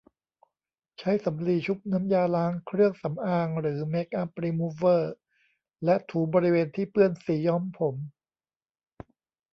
[0.99, 5.13] ใช้สำลีชุบน้ำยาล้างเครื่องสำอางหรือเมคอัพรีมูฟเวอร์
[5.85, 7.95] และถูบริเวณที่เปื้อนสีย้อมผม